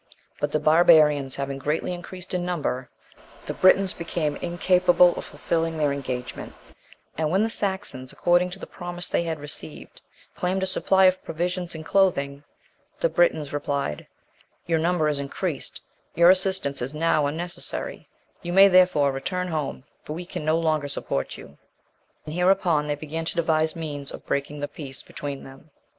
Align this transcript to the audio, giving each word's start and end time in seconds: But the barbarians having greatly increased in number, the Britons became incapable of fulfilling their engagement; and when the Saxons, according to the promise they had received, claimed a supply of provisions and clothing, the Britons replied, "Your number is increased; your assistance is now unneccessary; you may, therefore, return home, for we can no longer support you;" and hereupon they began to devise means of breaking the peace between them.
But 0.39 0.51
the 0.51 0.59
barbarians 0.59 1.35
having 1.35 1.59
greatly 1.59 1.93
increased 1.93 2.33
in 2.33 2.43
number, 2.43 2.89
the 3.45 3.53
Britons 3.53 3.93
became 3.93 4.35
incapable 4.37 5.13
of 5.15 5.25
fulfilling 5.25 5.77
their 5.77 5.93
engagement; 5.93 6.55
and 7.19 7.29
when 7.29 7.43
the 7.43 7.51
Saxons, 7.51 8.11
according 8.11 8.49
to 8.49 8.57
the 8.57 8.65
promise 8.65 9.07
they 9.07 9.21
had 9.21 9.39
received, 9.39 10.01
claimed 10.35 10.63
a 10.63 10.65
supply 10.65 11.05
of 11.05 11.23
provisions 11.23 11.75
and 11.75 11.85
clothing, 11.85 12.43
the 12.99 13.09
Britons 13.09 13.53
replied, 13.53 14.07
"Your 14.65 14.79
number 14.79 15.07
is 15.07 15.19
increased; 15.19 15.81
your 16.15 16.31
assistance 16.31 16.81
is 16.81 16.95
now 16.95 17.27
unneccessary; 17.27 18.09
you 18.41 18.53
may, 18.53 18.67
therefore, 18.67 19.11
return 19.11 19.49
home, 19.49 19.83
for 20.01 20.13
we 20.13 20.25
can 20.25 20.43
no 20.43 20.57
longer 20.57 20.87
support 20.87 21.37
you;" 21.37 21.59
and 22.25 22.33
hereupon 22.33 22.87
they 22.87 22.95
began 22.95 23.25
to 23.25 23.35
devise 23.35 23.75
means 23.75 24.09
of 24.11 24.25
breaking 24.25 24.61
the 24.61 24.67
peace 24.67 25.03
between 25.03 25.43
them. 25.43 25.69